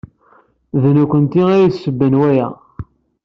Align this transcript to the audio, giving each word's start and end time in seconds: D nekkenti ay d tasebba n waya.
D 0.81 0.83
nekkenti 0.95 1.41
ay 1.55 1.63
d 1.67 1.71
tasebba 1.73 2.07
n 2.11 2.19
waya. 2.21 2.47